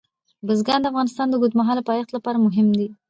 [0.47, 2.87] بزګان د افغانستان د اوږدمهاله پایښت لپاره مهم دي.